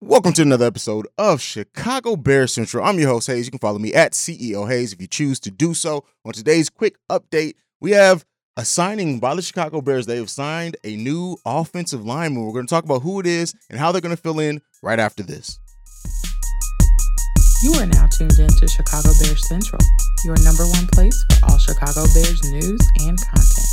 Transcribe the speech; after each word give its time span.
Welcome 0.00 0.32
to 0.34 0.42
another 0.42 0.64
episode 0.64 1.08
of 1.18 1.40
Chicago 1.40 2.14
Bears 2.14 2.54
Central. 2.54 2.84
I'm 2.84 3.00
your 3.00 3.08
host, 3.08 3.26
Haize. 3.26 3.46
You 3.46 3.50
can 3.50 3.58
follow 3.58 3.80
me 3.80 3.92
at 3.92 4.12
CEO 4.12 4.68
Haize 4.68 4.92
if 4.92 5.00
you 5.00 5.08
choose 5.08 5.40
to 5.40 5.50
do 5.50 5.74
so. 5.74 6.04
On 6.24 6.32
today's 6.32 6.70
quick 6.70 6.94
update, 7.10 7.54
we 7.80 7.90
have 7.90 8.24
a 8.56 8.64
signing 8.64 9.18
by 9.18 9.34
the 9.34 9.42
Chicago 9.42 9.80
Bears. 9.80 10.06
They 10.06 10.18
have 10.18 10.30
signed 10.30 10.76
a 10.84 10.94
new 10.94 11.36
offensive 11.44 12.06
lineman. 12.06 12.44
We're 12.44 12.52
going 12.52 12.68
to 12.68 12.70
talk 12.70 12.84
about 12.84 13.02
who 13.02 13.18
it 13.18 13.26
is 13.26 13.56
and 13.68 13.80
how 13.80 13.90
they're 13.90 14.00
going 14.00 14.14
to 14.14 14.22
fill 14.22 14.38
in 14.38 14.62
right 14.84 15.00
after 15.00 15.24
this. 15.24 15.58
You 17.64 17.72
are 17.72 17.86
now 17.86 18.06
tuned 18.06 18.38
in 18.38 18.46
to 18.50 18.68
Chicago 18.68 19.10
Bears 19.20 19.48
Central, 19.48 19.80
your 20.24 20.36
number 20.44 20.64
one 20.64 20.86
place 20.92 21.24
for 21.40 21.50
all 21.50 21.58
Chicago 21.58 22.04
Bears 22.14 22.40
news 22.52 22.80
and 23.00 23.18
content. 23.20 23.66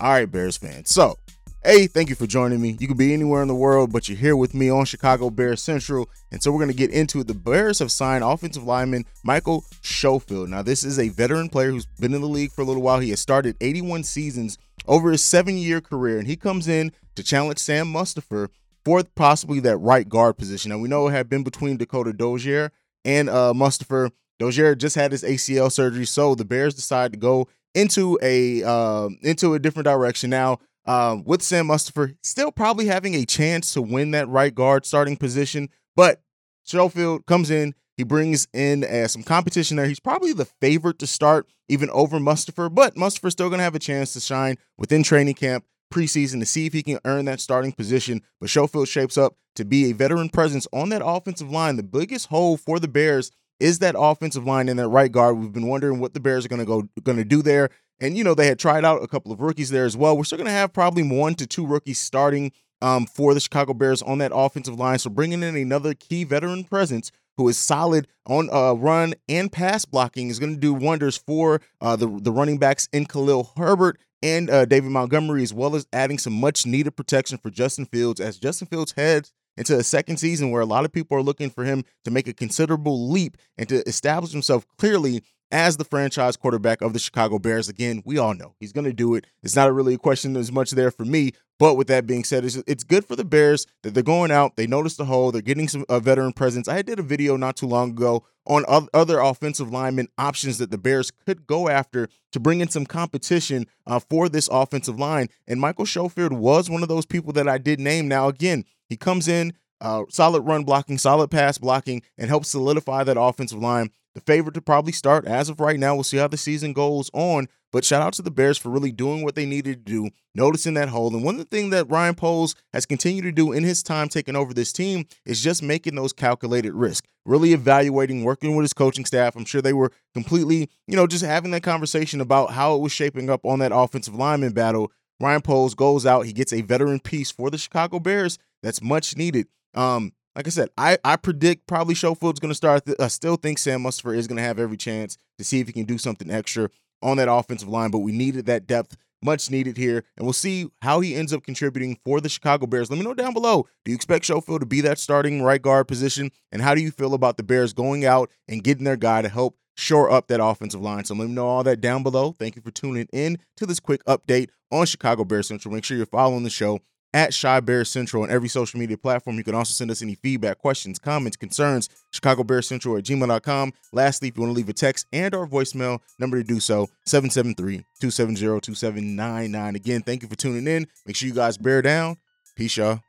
All 0.00 0.10
right, 0.10 0.30
Bears 0.30 0.58
fans. 0.58 0.90
So, 0.90 1.18
Hey, 1.66 1.88
thank 1.88 2.08
you 2.08 2.14
for 2.14 2.28
joining 2.28 2.60
me. 2.60 2.76
You 2.78 2.86
could 2.86 2.96
be 2.96 3.12
anywhere 3.12 3.42
in 3.42 3.48
the 3.48 3.54
world, 3.56 3.92
but 3.92 4.08
you're 4.08 4.16
here 4.16 4.36
with 4.36 4.54
me 4.54 4.70
on 4.70 4.84
Chicago 4.84 5.30
Bears 5.30 5.60
Central. 5.60 6.08
And 6.30 6.40
so 6.40 6.52
we're 6.52 6.60
going 6.60 6.70
to 6.70 6.76
get 6.76 6.92
into 6.92 7.18
it. 7.18 7.26
The 7.26 7.34
Bears 7.34 7.80
have 7.80 7.90
signed 7.90 8.22
offensive 8.22 8.62
lineman 8.62 9.04
Michael 9.24 9.64
Schofield. 9.82 10.48
Now, 10.48 10.62
this 10.62 10.84
is 10.84 11.00
a 11.00 11.08
veteran 11.08 11.48
player 11.48 11.72
who's 11.72 11.86
been 11.98 12.14
in 12.14 12.20
the 12.20 12.28
league 12.28 12.52
for 12.52 12.62
a 12.62 12.64
little 12.64 12.84
while. 12.84 13.00
He 13.00 13.10
has 13.10 13.18
started 13.18 13.56
81 13.60 14.04
seasons 14.04 14.58
over 14.86 15.10
his 15.10 15.24
seven 15.24 15.58
year 15.58 15.80
career, 15.80 16.18
and 16.18 16.28
he 16.28 16.36
comes 16.36 16.68
in 16.68 16.92
to 17.16 17.24
challenge 17.24 17.58
Sam 17.58 17.92
Mustipher 17.92 18.48
for 18.84 19.02
possibly 19.16 19.58
that 19.58 19.78
right 19.78 20.08
guard 20.08 20.38
position. 20.38 20.70
Now, 20.70 20.78
we 20.78 20.88
know 20.88 21.08
it 21.08 21.14
had 21.14 21.28
been 21.28 21.42
between 21.42 21.78
Dakota 21.78 22.12
Dozier 22.12 22.70
and 23.04 23.28
uh, 23.28 23.52
Mustipher. 23.52 24.12
Dozier 24.38 24.76
just 24.76 24.94
had 24.94 25.10
his 25.10 25.24
ACL 25.24 25.72
surgery, 25.72 26.06
so 26.06 26.36
the 26.36 26.44
Bears 26.44 26.76
decide 26.76 27.10
to 27.10 27.18
go 27.18 27.48
into 27.74 28.20
a 28.22 28.62
uh, 28.62 29.08
into 29.22 29.54
a 29.54 29.58
different 29.58 29.86
direction. 29.86 30.30
Now, 30.30 30.60
um, 30.86 31.24
with 31.24 31.42
Sam 31.42 31.66
Mustipher, 31.68 32.16
still 32.22 32.52
probably 32.52 32.86
having 32.86 33.14
a 33.14 33.24
chance 33.24 33.72
to 33.74 33.82
win 33.82 34.12
that 34.12 34.28
right 34.28 34.54
guard 34.54 34.86
starting 34.86 35.16
position. 35.16 35.68
But 35.94 36.22
Schofield 36.64 37.26
comes 37.26 37.50
in, 37.50 37.74
he 37.96 38.04
brings 38.04 38.46
in 38.52 38.84
uh, 38.84 39.08
some 39.08 39.22
competition 39.22 39.76
there. 39.76 39.86
He's 39.86 40.00
probably 40.00 40.32
the 40.32 40.44
favorite 40.44 40.98
to 40.98 41.06
start, 41.06 41.48
even 41.68 41.90
over 41.90 42.18
Mustipher, 42.18 42.72
but 42.72 42.94
Mustipher's 42.94 43.32
still 43.32 43.48
going 43.48 43.58
to 43.58 43.64
have 43.64 43.74
a 43.74 43.80
chance 43.80 44.12
to 44.12 44.20
shine 44.20 44.56
within 44.76 45.02
training 45.02 45.34
camp 45.34 45.64
preseason 45.92 46.40
to 46.40 46.46
see 46.46 46.66
if 46.66 46.72
he 46.72 46.82
can 46.82 46.98
earn 47.04 47.24
that 47.26 47.40
starting 47.40 47.72
position. 47.72 48.22
But 48.40 48.50
Schofield 48.50 48.88
shapes 48.88 49.16
up 49.16 49.36
to 49.54 49.64
be 49.64 49.90
a 49.90 49.94
veteran 49.94 50.28
presence 50.28 50.66
on 50.72 50.90
that 50.90 51.02
offensive 51.04 51.50
line. 51.50 51.76
The 51.76 51.82
biggest 51.82 52.28
hole 52.28 52.56
for 52.56 52.78
the 52.78 52.88
Bears 52.88 53.30
is 53.58 53.78
that 53.78 53.94
offensive 53.96 54.44
line 54.44 54.68
and 54.68 54.78
that 54.78 54.88
right 54.88 55.10
guard. 55.10 55.38
We've 55.38 55.52
been 55.52 55.68
wondering 55.68 55.98
what 55.98 56.12
the 56.12 56.20
Bears 56.20 56.44
are 56.44 56.48
going 56.48 56.60
to 56.60 56.66
go 56.66 56.88
going 57.02 57.18
to 57.18 57.24
do 57.24 57.42
there. 57.42 57.70
And, 58.00 58.16
you 58.16 58.24
know, 58.24 58.34
they 58.34 58.46
had 58.46 58.58
tried 58.58 58.84
out 58.84 59.02
a 59.02 59.08
couple 59.08 59.32
of 59.32 59.40
rookies 59.40 59.70
there 59.70 59.84
as 59.84 59.96
well. 59.96 60.16
We're 60.16 60.24
still 60.24 60.38
going 60.38 60.46
to 60.46 60.52
have 60.52 60.72
probably 60.72 61.02
one 61.02 61.34
to 61.36 61.46
two 61.46 61.66
rookies 61.66 61.98
starting 61.98 62.52
um, 62.82 63.06
for 63.06 63.32
the 63.34 63.40
Chicago 63.40 63.74
Bears 63.74 64.02
on 64.02 64.18
that 64.18 64.32
offensive 64.34 64.78
line. 64.78 64.98
So 64.98 65.10
bringing 65.10 65.42
in 65.42 65.56
another 65.56 65.94
key 65.94 66.24
veteran 66.24 66.64
presence 66.64 67.10
who 67.36 67.48
is 67.48 67.58
solid 67.58 68.06
on 68.26 68.48
uh, 68.52 68.72
run 68.72 69.14
and 69.28 69.50
pass 69.52 69.84
blocking 69.84 70.28
is 70.28 70.38
going 70.38 70.54
to 70.54 70.60
do 70.60 70.74
wonders 70.74 71.16
for 71.16 71.60
uh, 71.80 71.96
the, 71.96 72.06
the 72.06 72.32
running 72.32 72.58
backs 72.58 72.88
in 72.92 73.06
Khalil 73.06 73.52
Herbert 73.56 73.98
and 74.22 74.48
uh, 74.48 74.64
David 74.64 74.90
Montgomery, 74.90 75.42
as 75.42 75.52
well 75.52 75.76
as 75.76 75.86
adding 75.92 76.18
some 76.18 76.32
much 76.32 76.66
needed 76.66 76.96
protection 76.96 77.38
for 77.38 77.50
Justin 77.50 77.84
Fields 77.84 78.20
as 78.20 78.38
Justin 78.38 78.66
Fields 78.66 78.92
heads 78.92 79.32
into 79.56 79.76
a 79.76 79.82
second 79.82 80.18
season 80.18 80.50
where 80.50 80.62
a 80.62 80.66
lot 80.66 80.84
of 80.84 80.92
people 80.92 81.16
are 81.16 81.22
looking 81.22 81.50
for 81.50 81.64
him 81.64 81.84
to 82.04 82.10
make 82.10 82.28
a 82.28 82.32
considerable 82.32 83.10
leap 83.10 83.36
and 83.56 83.68
to 83.68 83.86
establish 83.88 84.32
himself 84.32 84.66
clearly 84.76 85.22
as 85.50 85.76
the 85.76 85.84
franchise 85.84 86.36
quarterback 86.36 86.80
of 86.82 86.92
the 86.92 86.98
Chicago 86.98 87.38
Bears. 87.38 87.68
Again, 87.68 88.02
we 88.04 88.18
all 88.18 88.34
know 88.34 88.54
he's 88.58 88.72
going 88.72 88.84
to 88.84 88.92
do 88.92 89.14
it. 89.14 89.26
It's 89.42 89.56
not 89.56 89.72
really 89.72 89.94
a 89.94 89.98
question 89.98 90.36
as 90.36 90.50
much 90.50 90.72
there 90.72 90.90
for 90.90 91.04
me. 91.04 91.32
But 91.58 91.74
with 91.74 91.86
that 91.86 92.06
being 92.06 92.24
said, 92.24 92.44
it's, 92.44 92.84
good 92.84 93.06
for 93.06 93.16
the 93.16 93.24
Bears 93.24 93.66
that 93.82 93.94
they're 93.94 94.02
going 94.02 94.30
out. 94.30 94.56
They 94.56 94.66
notice 94.66 94.96
the 94.96 95.06
hole. 95.06 95.32
They're 95.32 95.40
getting 95.40 95.68
some 95.68 95.86
uh, 95.88 96.00
veteran 96.00 96.34
presence. 96.34 96.68
I 96.68 96.82
did 96.82 96.98
a 96.98 97.02
video 97.02 97.36
not 97.36 97.56
too 97.56 97.66
long 97.66 97.90
ago 97.90 98.24
on 98.46 98.64
other 98.92 99.18
offensive 99.20 99.72
lineman 99.72 100.08
options 100.18 100.58
that 100.58 100.70
the 100.70 100.78
Bears 100.78 101.10
could 101.10 101.46
go 101.46 101.68
after 101.68 102.08
to 102.32 102.38
bring 102.38 102.60
in 102.60 102.68
some 102.68 102.84
competition 102.84 103.66
uh, 103.86 103.98
for 103.98 104.28
this 104.28 104.48
offensive 104.52 104.98
line. 104.98 105.28
And 105.48 105.60
Michael 105.60 105.86
Schofield 105.86 106.32
was 106.32 106.68
one 106.68 106.82
of 106.82 106.88
those 106.88 107.06
people 107.06 107.32
that 107.32 107.48
I 107.48 107.58
did 107.58 107.80
name. 107.80 108.06
Now, 108.06 108.28
again, 108.28 108.64
he 108.88 108.96
comes 108.96 109.28
in, 109.28 109.52
uh, 109.80 110.04
solid 110.08 110.42
run 110.42 110.64
blocking, 110.64 110.98
solid 110.98 111.30
pass 111.30 111.58
blocking, 111.58 112.02
and 112.16 112.28
helps 112.28 112.48
solidify 112.48 113.04
that 113.04 113.20
offensive 113.20 113.58
line 113.58 113.90
the 114.16 114.22
favorite 114.22 114.54
to 114.54 114.62
probably 114.62 114.92
start 114.92 115.26
as 115.26 115.50
of 115.50 115.60
right 115.60 115.78
now. 115.78 115.94
We'll 115.94 116.02
see 116.02 116.16
how 116.16 116.26
the 116.26 116.38
season 116.38 116.72
goes 116.72 117.10
on. 117.12 117.48
But 117.70 117.84
shout 117.84 118.00
out 118.00 118.14
to 118.14 118.22
the 118.22 118.30
Bears 118.30 118.56
for 118.56 118.70
really 118.70 118.90
doing 118.90 119.22
what 119.22 119.34
they 119.34 119.44
needed 119.44 119.84
to 119.84 119.92
do, 119.92 120.10
noticing 120.34 120.72
that 120.74 120.88
hole. 120.88 121.14
And 121.14 121.22
one 121.22 121.34
of 121.34 121.38
the 121.40 121.44
things 121.56 121.70
that 121.72 121.90
Ryan 121.90 122.14
Poles 122.14 122.54
has 122.72 122.86
continued 122.86 123.24
to 123.24 123.32
do 123.32 123.52
in 123.52 123.62
his 123.62 123.82
time 123.82 124.08
taking 124.08 124.34
over 124.34 124.54
this 124.54 124.72
team 124.72 125.04
is 125.26 125.42
just 125.42 125.62
making 125.62 125.96
those 125.96 126.14
calculated 126.14 126.72
risks, 126.72 127.06
really 127.26 127.52
evaluating, 127.52 128.24
working 128.24 128.56
with 128.56 128.64
his 128.64 128.72
coaching 128.72 129.04
staff. 129.04 129.36
I'm 129.36 129.44
sure 129.44 129.60
they 129.60 129.74
were 129.74 129.92
completely, 130.14 130.70
you 130.86 130.96
know, 130.96 131.06
just 131.06 131.24
having 131.24 131.50
that 131.50 131.62
conversation 131.62 132.22
about 132.22 132.52
how 132.52 132.74
it 132.74 132.80
was 132.80 132.92
shaping 132.92 133.28
up 133.28 133.44
on 133.44 133.58
that 133.58 133.72
offensive 133.74 134.14
lineman 134.14 134.54
battle. 134.54 134.90
Ryan 135.20 135.40
Poles 135.40 135.74
goes 135.74 136.04
out, 136.04 136.26
he 136.26 136.32
gets 136.32 136.52
a 136.52 136.60
veteran 136.62 137.00
piece 137.00 137.30
for 137.30 137.50
the 137.50 137.58
Chicago 137.58 137.98
Bears 137.98 138.38
that's 138.62 138.82
much 138.82 139.16
needed. 139.16 139.46
Um, 139.74 140.12
like 140.34 140.46
I 140.46 140.50
said, 140.50 140.68
I, 140.76 140.98
I 141.02 141.16
predict 141.16 141.66
probably 141.66 141.94
Schofield's 141.94 142.40
going 142.40 142.50
to 142.50 142.54
start. 142.54 142.84
Th- 142.84 142.98
I 143.00 143.08
still 143.08 143.36
think 143.36 143.58
Sam 143.58 143.82
Mustipher 143.82 144.14
is 144.14 144.26
going 144.26 144.36
to 144.36 144.42
have 144.42 144.58
every 144.58 144.76
chance 144.76 145.16
to 145.38 145.44
see 145.44 145.60
if 145.60 145.66
he 145.66 145.72
can 145.72 145.84
do 145.84 145.96
something 145.96 146.30
extra 146.30 146.68
on 147.02 147.16
that 147.16 147.30
offensive 147.30 147.68
line, 147.68 147.90
but 147.90 147.98
we 147.98 148.12
needed 148.12 148.46
that 148.46 148.66
depth, 148.66 148.96
much 149.22 149.50
needed 149.50 149.76
here, 149.76 150.04
and 150.16 150.26
we'll 150.26 150.32
see 150.32 150.68
how 150.82 151.00
he 151.00 151.14
ends 151.14 151.32
up 151.32 151.42
contributing 151.42 151.98
for 152.04 152.20
the 152.20 152.28
Chicago 152.28 152.66
Bears. 152.66 152.90
Let 152.90 152.98
me 152.98 153.04
know 153.04 153.14
down 153.14 153.32
below. 153.32 153.66
Do 153.84 153.92
you 153.92 153.94
expect 153.94 154.26
Schofield 154.26 154.60
to 154.60 154.66
be 154.66 154.82
that 154.82 154.98
starting 154.98 155.42
right 155.42 155.60
guard 155.60 155.88
position, 155.88 156.30
and 156.52 156.60
how 156.60 156.74
do 156.74 156.82
you 156.82 156.90
feel 156.90 157.14
about 157.14 157.36
the 157.36 157.42
Bears 157.42 157.72
going 157.72 158.04
out 158.04 158.30
and 158.48 158.62
getting 158.62 158.84
their 158.84 158.96
guy 158.96 159.22
to 159.22 159.28
help 159.28 159.56
shore 159.76 160.10
up 160.10 160.26
that 160.28 160.42
offensive 160.42 160.80
line? 160.80 161.04
So 161.04 161.14
let 161.14 161.28
me 161.28 161.34
know 161.34 161.46
all 161.46 161.62
that 161.62 161.80
down 161.80 162.02
below. 162.02 162.32
Thank 162.32 162.56
you 162.56 162.62
for 162.62 162.72
tuning 162.72 163.06
in 163.12 163.38
to 163.56 163.66
this 163.66 163.78
quick 163.78 164.02
update 164.04 164.48
on 164.72 164.86
Chicago 164.86 165.22
Bears 165.24 165.46
Central. 165.48 165.72
Make 165.72 165.84
sure 165.84 165.96
you're 165.96 166.06
following 166.06 166.42
the 166.42 166.50
show 166.50 166.80
at 167.14 167.32
Chi 167.40 167.60
Bears 167.60 167.88
Central 167.88 168.24
on 168.24 168.30
every 168.30 168.48
social 168.48 168.78
media 168.78 168.98
platform. 168.98 169.38
You 169.38 169.44
can 169.44 169.54
also 169.54 169.72
send 169.72 169.90
us 169.90 170.02
any 170.02 170.16
feedback, 170.16 170.58
questions, 170.58 170.98
comments, 170.98 171.36
concerns, 171.36 171.88
Chicago 172.12 172.44
Bears 172.44 172.68
Central 172.68 172.98
at 172.98 173.04
gmail.com. 173.04 173.72
Lastly, 173.92 174.28
if 174.28 174.36
you 174.36 174.42
want 174.42 174.52
to 174.52 174.56
leave 174.56 174.68
a 174.68 174.74
text 174.74 175.06
and 175.12 175.34
or 175.34 175.46
voicemail, 175.46 176.00
number 176.18 176.36
to 176.36 176.44
do 176.44 176.60
so, 176.60 176.88
773-270-2799. 177.08 179.76
Again, 179.76 180.02
thank 180.02 180.22
you 180.22 180.28
for 180.28 180.36
tuning 180.36 180.66
in. 180.66 180.86
Make 181.06 181.16
sure 181.16 181.28
you 181.28 181.34
guys 181.34 181.56
bear 181.56 181.80
down. 181.80 182.18
Peace, 182.54 182.76
y'all. 182.76 183.00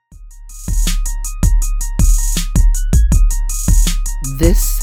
This 4.39 4.66